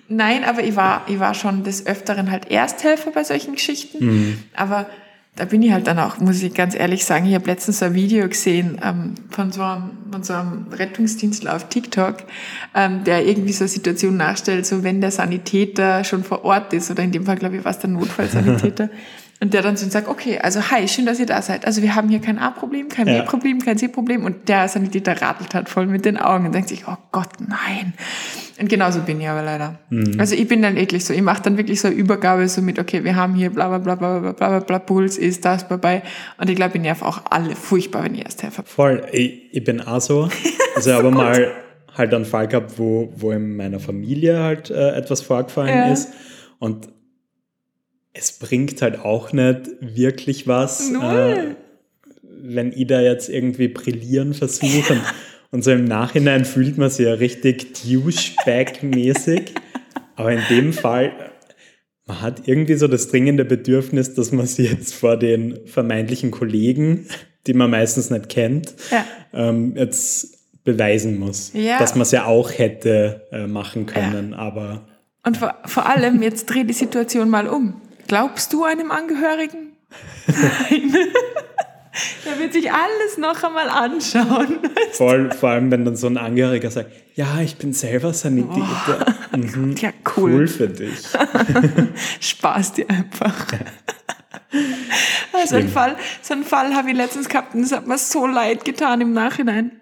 [0.07, 4.05] Nein, aber ich war, ich war schon des Öfteren halt Ersthelfer bei solchen Geschichten.
[4.05, 4.43] Mhm.
[4.55, 4.87] Aber
[5.35, 7.85] da bin ich halt dann auch, muss ich ganz ehrlich sagen, ich habe letztens so
[7.85, 12.17] ein Video gesehen ähm, von, so einem, von so einem Rettungsdienstler auf TikTok,
[12.75, 16.91] ähm, der irgendwie so eine Situation nachstellt, so wenn der Sanitäter schon vor Ort ist,
[16.91, 18.89] oder in dem Fall, glaube ich, war es der Notfallsanitäter,
[19.43, 21.65] Und der dann so sagt, okay, also hi, schön, dass ihr da seid.
[21.65, 23.23] Also wir haben hier kein A-Problem, kein Ja.
[23.23, 24.23] B-Problem, kein C-Problem.
[24.23, 27.93] Und der Sanitäter radelt halt voll mit den Augen und denkt sich, oh Gott, nein.
[28.57, 29.79] Und genauso bin ich aber leider.
[30.17, 31.13] Also ich bin dann eklig so.
[31.13, 33.79] Ich mache dann wirklich so eine Übergabe so mit, okay, wir haben hier bla bla
[33.79, 36.03] bla bla bla bla bla, bla Puls, ist das, bye bye.
[36.37, 38.63] Und ich glaube, ich nerv auch alle furchtbar, wenn ich erst helfe.
[38.65, 40.29] Voll, ich, ich bin auch so.
[40.77, 41.51] Also ich habe mal
[41.97, 45.91] halt einen Fall gehabt, wo, wo in meiner Familie halt äh, etwas vorgefallen Ja.
[45.91, 46.13] ist.
[46.59, 46.87] Und
[48.13, 51.55] es bringt halt auch nicht wirklich was, äh,
[52.21, 54.97] wenn ich da jetzt irgendwie brillieren versuche.
[55.51, 59.53] Und, so im Nachhinein fühlt man sich ja richtig douchebag-mäßig.
[60.15, 61.11] Aber in dem Fall,
[62.05, 67.07] man hat irgendwie so das dringende Bedürfnis, dass man sie jetzt vor den vermeintlichen Kollegen,
[67.47, 69.05] die man meistens nicht kennt, Ja.
[69.33, 71.77] ähm, jetzt beweisen muss, Ja.
[71.79, 74.33] dass man es ja auch hätte äh, machen können.
[74.33, 74.87] Aber
[75.25, 77.79] Und vor, vor allem, jetzt dreh die Situation mal um.
[78.07, 79.73] Glaubst du einem Angehörigen?
[80.27, 80.95] Nein.
[82.25, 84.57] Der wird sich alles noch einmal anschauen.
[84.93, 89.13] voll, vor allem, wenn dann so ein Angehöriger sagt, ja, ich bin selber Sanitäter.
[89.35, 90.31] Mhm, Ja, cool.
[90.33, 91.03] cool für dich.
[92.19, 93.45] Spaß dir einfach.
[95.33, 95.69] Also ein Schlimm.
[95.69, 98.99] Fall, so einen Fall habe ich letztens gehabt und das hat mir so leid getan
[99.01, 99.79] im Nachhinein.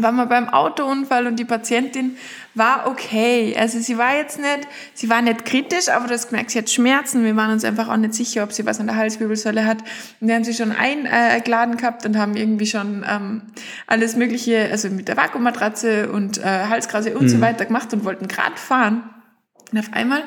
[0.00, 2.16] War mal beim Autounfall und die Patientin
[2.54, 3.56] war okay.
[3.58, 6.70] Also sie war jetzt nicht, sie war nicht kritisch, aber du hast gemerkt, sie hat
[6.70, 7.24] Schmerzen.
[7.24, 9.78] Wir waren uns einfach auch nicht sicher, ob sie was an der Halswirbelsäule hat.
[10.20, 13.42] Und wir haben sie schon eingeladen gehabt und haben irgendwie schon ähm,
[13.88, 18.28] alles Mögliche, also mit der Vakuummatratze und äh, Halskrause und so weiter gemacht und wollten
[18.28, 19.02] gerade fahren.
[19.72, 20.22] Und auf einmal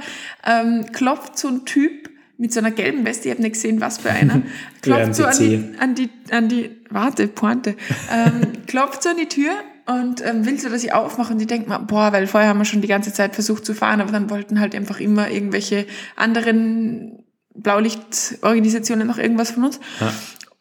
[0.45, 2.10] ähm, klopft so ein Typ
[2.41, 4.41] mit so einer gelben Weste, ich habe nicht gesehen, was für einer,
[4.81, 7.75] klopft so an die, an die, an die, warte, Pointe,
[8.11, 9.51] ähm, klopft so an die Tür
[9.85, 12.57] und ähm, will so, dass ich aufmache und die denkt mal, boah, weil vorher haben
[12.57, 15.85] wir schon die ganze Zeit versucht zu fahren, aber dann wollten halt einfach immer irgendwelche
[16.15, 17.23] anderen
[17.53, 19.79] Blaulichtorganisationen noch irgendwas von uns.
[19.99, 20.11] Ja.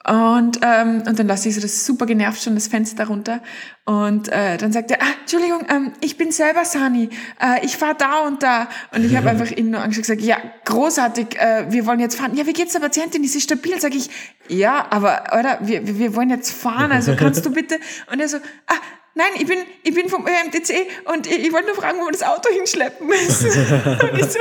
[0.09, 3.43] Und, ähm, und dann lasse ich so das super genervt schon das Fenster runter.
[3.85, 7.11] Und äh, dann sagt er, ah, Entschuldigung, ähm, ich bin selber Sani.
[7.39, 8.69] Äh, ich fahre da und da.
[8.95, 12.35] Und ich habe einfach ihn nur angeschaut gesagt, ja, großartig, äh, wir wollen jetzt fahren.
[12.35, 13.23] Ja, wie geht's der Patientin?
[13.25, 13.79] Ist sie stabil?
[13.79, 14.09] Sag ich,
[14.49, 17.79] ja, aber, oder, wir, wir wollen jetzt fahren, also kannst du bitte?
[18.11, 18.75] Und er so, ah,
[19.15, 22.13] nein, ich bin, ich bin vom ÖMTC und ich, ich wollte nur fragen, wo wir
[22.13, 23.49] das Auto hinschleppen müssen.
[23.85, 24.39] und ich so.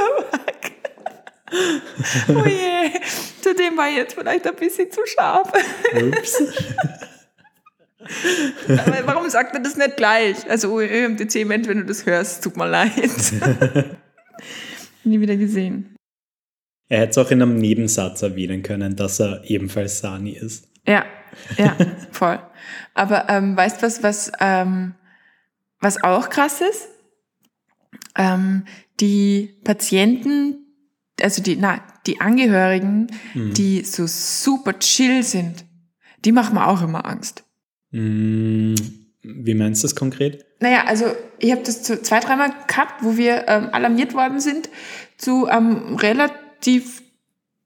[2.30, 2.92] Oh je,
[3.42, 5.52] zudem war ich jetzt vielleicht ein bisschen zu scharf.
[5.94, 6.44] Ups.
[8.68, 10.50] Aber warum sagt er das nicht gleich?
[10.50, 12.92] Also ÖMTC, Mensch, wenn du das hörst, tut mir leid.
[15.04, 15.96] Nie wieder gesehen.
[16.88, 20.68] Er hätte es auch in einem Nebensatz erwähnen können, dass er ebenfalls Sani ist.
[20.88, 21.06] Ja,
[21.58, 21.76] ja,
[22.12, 22.40] voll.
[22.96, 24.96] Aber ähm, weißt du was, was, ähm,
[25.80, 26.90] was auch krass ist?
[28.18, 28.66] Ähm,
[29.00, 30.69] die Patienten,
[31.24, 35.66] also die, na, die Angehörigen, die so super chill sind,
[36.26, 37.44] die machen mir auch immer Angst.
[37.92, 38.76] Mm,
[39.22, 40.46] Wie meinst du das konkret?
[40.60, 41.06] Naja, also
[41.40, 44.70] ich habe das zu, zwei, dreimal gehabt, wo wir ähm, alarmiert worden sind
[45.18, 47.02] zu einem relativ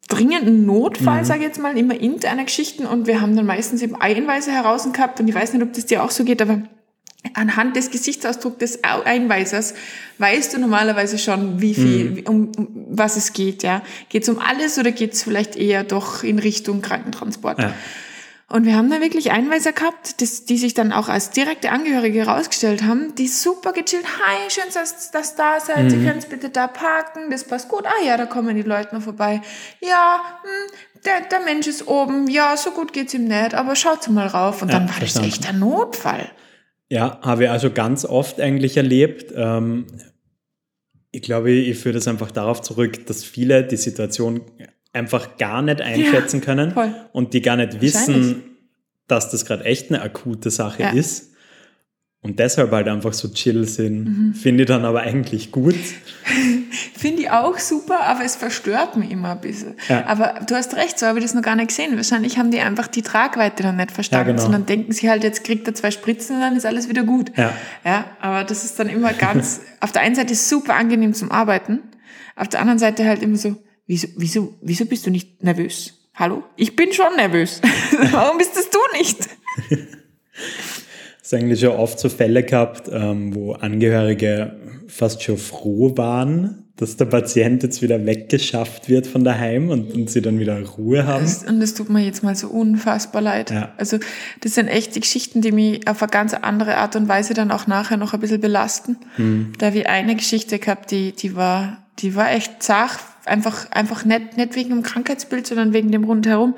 [0.10, 1.26] dringenden Notfall, Mhm.
[1.26, 4.92] sage ich jetzt mal, immer interne Geschichten und wir haben dann meistens eben Einweise heraus
[4.92, 6.64] gehabt und ich weiß nicht, ob das dir auch so geht, aber
[7.34, 9.74] anhand des Gesichtsausdrucks des Einweisers
[10.18, 12.28] weißt du normalerweise schon, wie viel, Mhm.
[12.28, 13.82] um, um was es geht, ja.
[14.10, 17.60] Geht es um alles oder geht es vielleicht eher doch in Richtung Krankentransport?
[17.60, 17.74] Ja.
[18.50, 22.20] Und wir haben da wirklich Einweiser gehabt, das, die sich dann auch als direkte Angehörige
[22.20, 25.90] herausgestellt haben, die super gechillt, hi, schön, dass das da seid, Mhm.
[25.90, 27.86] Sie können bitte da parken, das passt gut.
[27.88, 29.42] Ah ja, da kommen die Leute noch vorbei.
[29.82, 34.08] Ja, hm, der, der Mensch ist oben, ja, so gut geht's ihm nicht, aber schaut
[34.10, 34.62] mal rauf.
[34.62, 36.30] Und Ja, dann war das echt ein Notfall.
[36.94, 39.34] Ja, habe ich also ganz oft eigentlich erlebt.
[39.36, 39.88] Ähm,
[41.10, 44.42] ich glaube, ich führe das einfach darauf zurück, dass viele die Situation
[44.94, 46.94] einfach gar nicht einschätzen können voll.
[47.12, 48.44] und die gar nicht wissen,
[49.08, 50.92] dass das gerade echt eine akute Sache Ja.
[50.92, 51.32] ist.
[52.22, 54.04] Und deshalb halt einfach so chill sind.
[54.06, 54.34] Mhm.
[54.36, 55.76] Finde ich dann aber eigentlich gut.
[57.04, 59.76] Finde ich auch super, aber es verstört mich immer ein bisschen.
[59.90, 60.06] Ja.
[60.06, 61.98] Aber du hast recht, so habe ich das noch gar nicht gesehen.
[61.98, 64.42] Wahrscheinlich haben die einfach die Tragweite noch nicht verstanden, Ja, genau.
[64.42, 67.38] sondern denken sie halt, jetzt kriegt er zwei Spritzen und dann ist alles wieder gut.
[67.38, 67.52] Ja.
[67.84, 71.82] Ja, aber das ist dann immer ganz, auf der einen Seite super angenehm zum Arbeiten,
[72.38, 76.08] auf der anderen Seite halt immer so, wieso, wieso, wieso bist du nicht nervös?
[76.16, 76.46] Hallo?
[76.56, 77.60] Ich bin schon nervös.
[78.12, 79.28] Warum bist das du nicht?
[81.26, 84.60] Es ist eigentlich schon oft so Fälle gehabt, ähm, wo Angehörige
[84.94, 90.10] fast schon froh waren, dass der Patient jetzt wieder weggeschafft wird von daheim und, und
[90.10, 91.24] sie dann wieder Ruhe haben.
[91.24, 93.52] Das, und das tut mir jetzt mal so unfassbar leid.
[93.52, 93.74] Ja.
[93.78, 94.00] Also
[94.42, 97.52] das sind echt die Geschichten, die mich auf eine ganz andere Art und Weise dann
[97.52, 98.98] auch nachher noch ein bisschen belasten.
[99.16, 99.54] Hm.
[99.58, 104.06] Da habe ich eine Geschichte gehabt, die, die war, die war echt zart einfach, einfach
[104.06, 106.56] nicht, nicht wegen dem Krankheitsbild, sondern wegen dem Rundherum.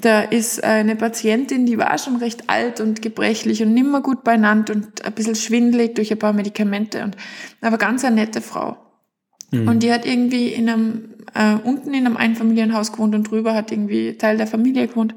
[0.00, 4.74] Da ist eine Patientin, die war schon recht alt und gebrechlich und nimmer gut beieinander
[4.74, 7.16] und ein bisschen schwindelig durch ein paar Medikamente und,
[7.60, 8.76] aber ganz eine nette Frau.
[9.50, 9.68] Mhm.
[9.68, 13.70] Und die hat irgendwie in einem, äh, unten in einem Einfamilienhaus gewohnt und drüber hat
[13.72, 15.14] irgendwie Teil der Familie gewohnt.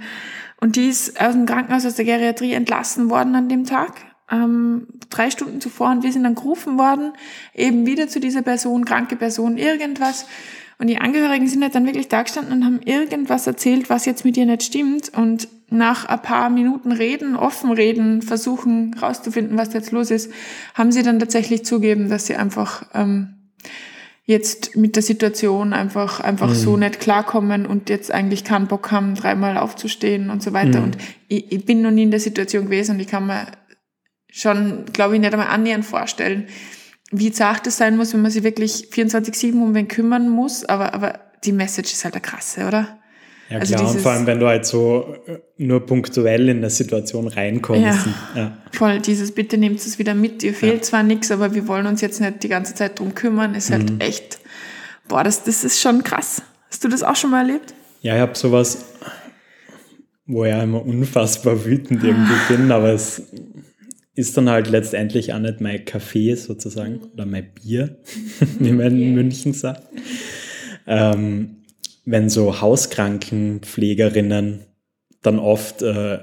[0.59, 3.93] Und die ist aus dem Krankenhaus, aus der Geriatrie entlassen worden an dem Tag
[4.31, 7.13] ähm, drei Stunden zuvor und wir sind dann gerufen worden,
[7.53, 10.27] eben wieder zu dieser Person, kranke Person, irgendwas.
[10.77, 14.25] Und die Angehörigen sind halt dann wirklich da gestanden und haben irgendwas erzählt, was jetzt
[14.25, 15.11] mit ihr nicht stimmt.
[15.15, 20.31] Und nach ein paar Minuten reden, offen reden, versuchen rauszufinden, was jetzt los ist,
[20.73, 23.35] haben sie dann tatsächlich zugeben, dass sie einfach ähm,
[24.25, 26.55] jetzt mit der Situation einfach einfach mhm.
[26.55, 30.79] so nicht klarkommen und jetzt eigentlich keinen Bock haben, dreimal aufzustehen und so weiter.
[30.79, 30.85] Mhm.
[30.85, 33.47] Und ich, ich bin noch nie in der Situation gewesen und ich kann mir
[34.29, 36.47] schon, glaube ich, nicht einmal annähernd vorstellen,
[37.11, 40.65] wie zart es sein muss, wenn man sich wirklich 24-7 um wen kümmern muss.
[40.65, 42.99] Aber, aber die Message ist halt eine krasse, oder?
[43.49, 46.71] Ja, also klar, und vor allem, wenn du halt so äh, nur punktuell in eine
[46.71, 48.07] Situation reinkommst.
[48.35, 48.57] Ja, ja.
[48.71, 48.99] voll.
[48.99, 50.41] Dieses Bitte nehmt es wieder mit.
[50.41, 50.81] Ihr fehlt ja.
[50.81, 53.53] zwar nichts, aber wir wollen uns jetzt nicht die ganze Zeit drum kümmern.
[53.53, 53.99] Ist halt mhm.
[53.99, 54.39] echt,
[55.07, 56.41] boah, das, das ist schon krass.
[56.69, 57.75] Hast du das auch schon mal erlebt?
[58.01, 58.83] Ja, ich habe sowas,
[60.25, 63.21] wo ich immer unfassbar wütend irgendwie bin, aber es
[64.15, 67.97] ist dann halt letztendlich auch nicht mein Kaffee sozusagen oder mein Bier,
[68.59, 69.87] wie man in München sagt.
[70.87, 71.57] Ähm,
[72.05, 74.61] wenn so Hauskrankenpflegerinnen
[75.21, 76.19] dann oft, äh,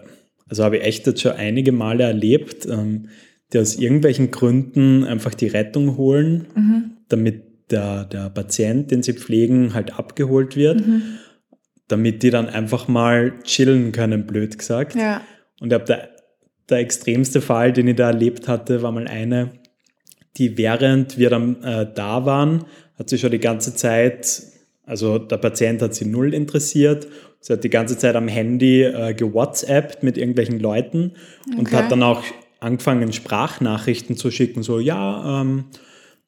[0.48, 3.09] also habe ich echt jetzt schon einige Male erlebt, ähm,
[3.52, 6.92] die aus irgendwelchen Gründen einfach die Rettung holen, mhm.
[7.09, 11.18] damit der, der Patient, den sie pflegen, halt abgeholt wird, mhm.
[11.88, 14.94] damit die dann einfach mal chillen können, blöd gesagt.
[14.94, 15.20] Ja.
[15.61, 15.98] Und ich habe da
[16.68, 19.51] der extremste Fall, den ich da erlebt hatte, war mal eine,
[20.37, 22.64] die während wir dann äh, da waren,
[22.98, 24.42] hat sie schon die ganze Zeit,
[24.87, 27.07] also der Patient hat sie null interessiert,
[27.40, 31.12] sie hat die ganze Zeit am Handy äh, gewhatsappt mit irgendwelchen Leuten
[31.48, 31.59] okay.
[31.59, 32.22] und hat dann auch
[32.61, 35.64] angefangen, Sprachnachrichten zu schicken, so ja, ähm,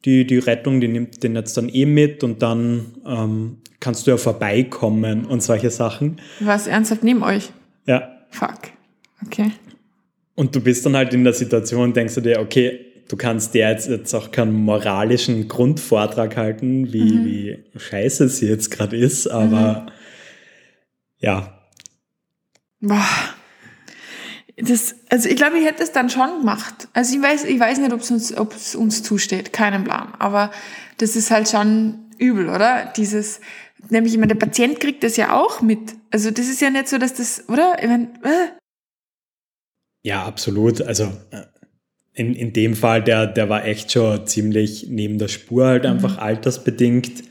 [0.05, 4.11] die, die Rettung, die nimmt den jetzt dann eh mit und dann ähm, kannst du
[4.11, 6.21] ja vorbeikommen und solche Sachen.
[6.41, 7.51] Was ernsthaft neben euch?
[7.87, 8.11] Ja.
[8.31, 8.73] Fuck.
[9.27, 9.53] Okay.
[10.35, 13.71] Und du bist dann halt in der Situation, denkst du dir, okay, du kannst der
[13.71, 17.25] jetzt, jetzt auch keinen moralischen Grundvortrag halten, wie, mhm.
[17.25, 19.93] wie scheiße sie jetzt gerade ist, aber mhm.
[21.19, 21.59] ja.
[22.81, 23.07] Boah.
[24.57, 26.89] Das, also ich glaube, ich hätte es dann schon gemacht.
[26.93, 30.13] Also ich weiß, ich weiß nicht, ob es uns, ob es uns zusteht, keinen Plan.
[30.21, 30.53] Aber
[30.99, 32.93] das ist halt schon übel, oder?
[32.97, 33.41] Dieses,
[33.91, 35.97] nämlich, ich meine, der Patient kriegt das ja auch mit.
[36.13, 37.77] Also das ist ja nicht so, dass das, oder?
[37.81, 38.64] Ich meine, äh,
[40.05, 40.83] ja, absolut.
[40.83, 41.43] Also äh,
[42.13, 45.91] in, in dem Fall, der, der war echt schon ziemlich neben der Spur, halt mhm.
[45.91, 47.25] einfach altersbedingt.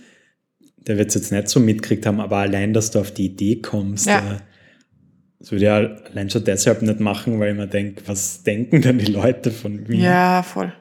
[0.87, 3.61] Der wird es jetzt nicht so mitgekriegt haben, aber allein, dass du auf die Idee
[3.61, 4.17] kommst, ja.
[4.17, 4.37] äh,
[5.39, 8.97] das würde ja allein schon deshalb nicht machen, weil ich mir denke, was denken denn
[8.97, 9.97] die Leute von mir?
[9.97, 10.73] Ja, voll.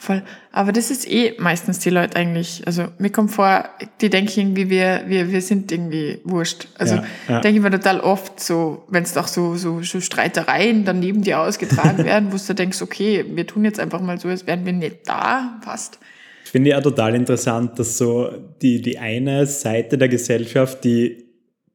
[0.00, 0.22] Voll.
[0.50, 3.68] Aber das ist eh meistens die Leute eigentlich, also mir kommt vor,
[4.00, 6.68] die denken irgendwie, wir, wir, wir sind irgendwie wurscht.
[6.78, 7.40] Also ja, ja.
[7.40, 11.20] denke ich mir total oft so, wenn es doch so, so, so Streitereien dann neben
[11.20, 14.64] dir ausgetragen werden, wo du denkst, okay, wir tun jetzt einfach mal so, als wären
[14.64, 15.98] wir nicht da, fast.
[16.46, 18.30] Ich finde ja total interessant, dass so
[18.62, 21.26] die, die eine Seite der Gesellschaft, die,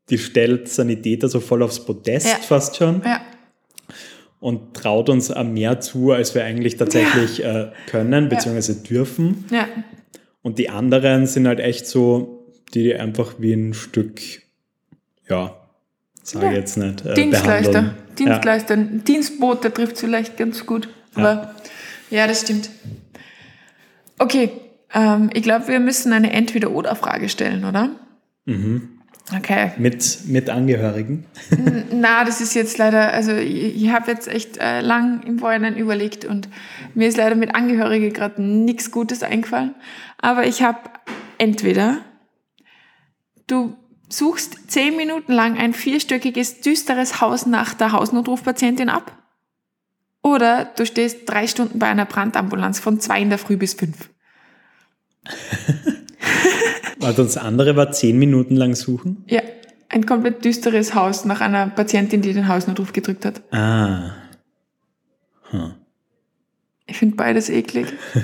[0.10, 2.38] die stellt Sanitäter so voll aufs Podest ja.
[2.38, 3.04] fast schon.
[3.06, 3.22] Ja
[4.46, 7.64] und traut uns mehr zu, als wir eigentlich tatsächlich ja.
[7.64, 8.74] äh, können bzw.
[8.74, 8.80] Ja.
[8.80, 9.44] dürfen.
[9.50, 9.68] Ja.
[10.44, 14.22] Und die anderen sind halt echt so, die, die einfach wie ein Stück,
[15.28, 15.56] ja,
[16.22, 16.52] sage ja.
[16.52, 17.04] jetzt nicht.
[17.04, 17.72] Äh, Dienstleister.
[17.72, 17.98] Behandeln.
[18.20, 18.78] Dienstleister.
[18.78, 20.90] Dienstbote trifft vielleicht ganz gut.
[21.16, 21.56] Aber
[22.12, 22.70] ja, das stimmt.
[24.20, 24.52] Okay,
[24.94, 27.96] ähm, ich glaube, wir müssen eine Entweder-Oder-Frage stellen, oder?
[28.46, 28.95] Mhm.
[29.34, 29.72] Okay.
[29.78, 31.26] Mit, mit Angehörigen?
[31.92, 35.76] Na, das ist jetzt leider, also ich, ich habe jetzt echt äh, lang im Vorhinein
[35.76, 36.48] überlegt und
[36.94, 39.74] mir ist leider mit Angehörigen gerade nichts Gutes eingefallen.
[40.22, 40.80] Aber ich habe
[41.40, 42.02] entweder
[43.48, 43.76] du
[44.10, 49.18] suchst zehn Minuten lang ein vierstöckiges, düsteres Haus nach der Hausnotrufpatientin ab.
[50.22, 54.10] Oder du stehst drei Stunden bei einer Brandambulanz von zwei in der Früh bis fünf.
[57.06, 59.24] Warte, das andere war zehn Minuten lang suchen?
[59.28, 59.44] Ja,
[59.90, 63.44] ein komplett düsteres Haus nach einer Patientin, die den Hausnotruf gedrückt hat.
[63.54, 64.16] Ah.
[65.52, 65.76] Hm.
[66.88, 67.86] Ich finde beides eklig.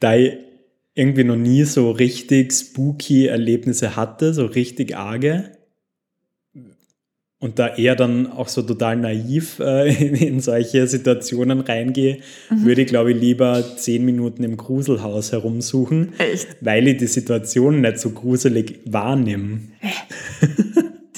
[0.00, 0.34] da ich
[0.92, 5.52] irgendwie noch nie so richtig spooky Erlebnisse hatte, so richtig arge,
[7.42, 12.64] und da eher dann auch so total naiv äh, in, in, solche Situationen reingehe, mhm.
[12.64, 16.46] würde ich, glaube ich, lieber zehn Minuten im Gruselhaus herumsuchen, Echt?
[16.60, 19.58] weil ich die Situation nicht so gruselig wahrnehme.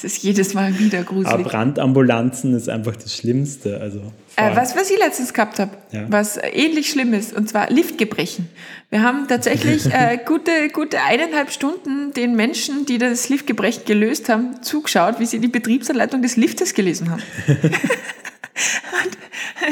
[0.05, 1.33] Es ist jedes Mal wieder gruselig.
[1.33, 3.81] Aber Brandambulanzen ist einfach das Schlimmste.
[3.81, 6.05] Also äh, was, was ich letztens gehabt habe, ja.
[6.09, 8.49] was ähnlich schlimm ist, und zwar Liftgebrechen.
[8.91, 14.63] Wir haben tatsächlich äh, gute, gute eineinhalb Stunden den Menschen, die das Liftgebrechen gelöst haben,
[14.63, 17.23] zugeschaut, wie sie die Betriebsanleitung des Liftes gelesen haben.
[17.49, 19.19] und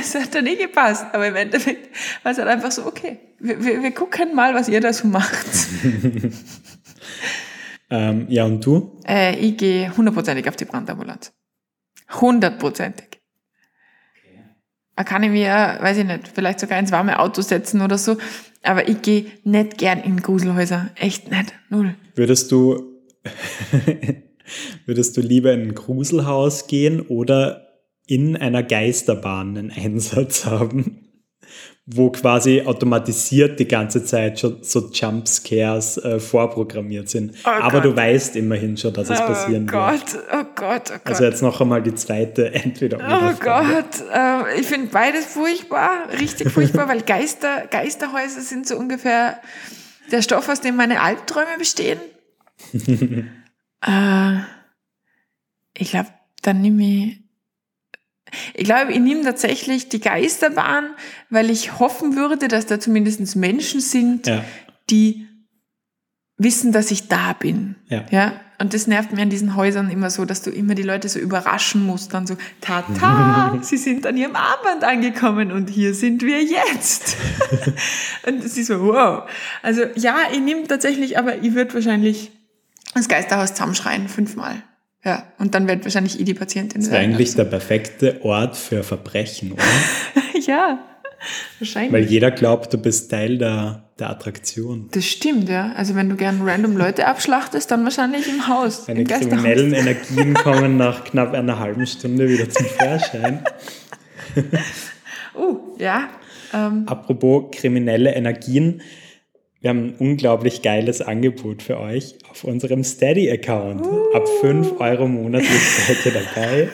[0.01, 3.62] es hat dann nicht gepasst, aber im Endeffekt war es halt einfach so, okay, wir,
[3.62, 5.47] wir, wir gucken mal, was ihr da so macht.
[7.92, 8.98] ähm, ja, und du?
[9.07, 11.31] Äh, ich gehe hundertprozentig auf die Brandambulanz.
[12.11, 13.20] Hundertprozentig.
[14.96, 18.16] Man kann ich mir, weiß ich nicht, vielleicht sogar ins warme Auto setzen oder so.
[18.62, 20.88] Aber ich gehe nicht gern in Gruselhäuser.
[20.94, 21.52] Echt nicht.
[21.68, 21.94] Null.
[22.14, 22.98] Würdest du,
[24.87, 27.68] würdest du lieber in ein Gruselhaus gehen oder
[28.07, 31.12] in einer Geisterbahn einen Einsatz haben?
[31.85, 37.35] Wo quasi automatisiert die ganze Zeit schon so Jumpscares äh, vorprogrammiert sind.
[37.45, 37.85] Oh Aber Gott.
[37.85, 40.25] du weißt immerhin schon, dass es oh passieren Gott, wird.
[40.33, 41.01] Oh Gott, oh Gott.
[41.05, 46.51] Also jetzt noch einmal die zweite entweder Oh Gott, äh, ich finde beides furchtbar, richtig
[46.51, 49.40] furchtbar, weil Geister, Geisterhäuser sind so ungefähr
[50.12, 51.99] der Stoff, aus dem meine Albträume bestehen.
[53.85, 54.38] äh,
[55.77, 56.11] ich glaube,
[56.42, 57.21] dann nehme ich
[58.55, 60.90] ich glaube, ich nehme tatsächlich die Geisterbahn,
[61.31, 64.45] weil ich hoffen würde, dass da zumindest Menschen sind, ja.
[64.90, 65.27] die
[66.38, 67.77] wissen, dass ich da bin.
[67.88, 68.05] Ja.
[68.11, 68.33] ja.
[68.59, 71.18] Und das nervt mir an diesen Häusern immer so, dass du immer die Leute so
[71.18, 76.42] überraschen musst, dann so, tata, sie sind an ihrem Armband angekommen und hier sind wir
[76.42, 77.16] jetzt.
[78.27, 79.29] und es ist so, wow.
[79.62, 82.31] Also ja, ich nehme tatsächlich, aber ich würde wahrscheinlich
[82.95, 84.62] das Geisterhaus zusammenschreien, fünfmal.
[85.05, 86.81] Ja, und dann wird wahrscheinlich eh die Patientin.
[86.81, 87.38] Das ist eigentlich also.
[87.38, 89.62] der perfekte Ort für Verbrechen, oder?
[90.47, 90.79] ja,
[91.59, 91.93] wahrscheinlich.
[91.93, 94.88] Weil jeder glaubt, du bist Teil der, der Attraktion.
[94.93, 95.73] Das stimmt, ja.
[95.73, 98.87] Also wenn du gern random Leute abschlachtest, dann wahrscheinlich im Haus.
[98.87, 103.45] Deine kriminellen Energien kommen nach knapp einer halben Stunde wieder zum Vorschein.
[105.35, 106.11] uh, ja.
[106.55, 106.85] Ähm.
[106.87, 108.83] Apropos kriminelle Energien.
[109.62, 113.87] Wir haben ein unglaublich geiles Angebot für euch auf unserem Steady-Account.
[113.87, 114.12] Uh.
[114.12, 116.68] Ab 5 Euro monatlich seid ihr dabei.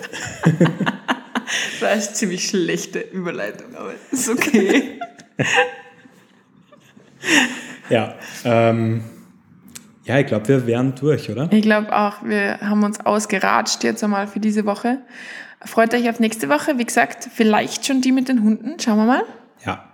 [0.55, 4.99] das war eine ziemlich schlechte Überleitung, aber ist okay.
[7.91, 8.15] ja,
[8.47, 9.05] ähm,
[10.05, 11.53] ja, ich glaube, wir wären durch, oder?
[11.53, 15.03] Ich glaube auch, wir haben uns ausgeratscht jetzt einmal für diese Woche.
[15.63, 16.79] Freut euch auf nächste Woche.
[16.79, 18.81] Wie gesagt, vielleicht schon die mit den Hunden.
[18.81, 19.25] Schauen wir mal.
[19.67, 19.93] Ja.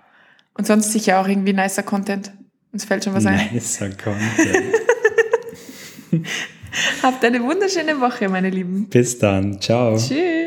[0.57, 2.31] Und sonst sicher auch irgendwie nicer Content.
[2.75, 3.51] Uns fällt schon was ein.
[3.53, 4.75] Nicer Content.
[7.05, 8.87] Habt eine wunderschöne Woche, meine Lieben.
[8.89, 9.61] Bis dann.
[9.61, 9.97] Ciao.
[9.97, 10.44] Tschüss.